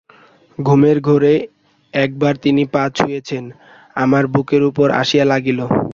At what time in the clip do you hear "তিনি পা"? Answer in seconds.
2.37-2.83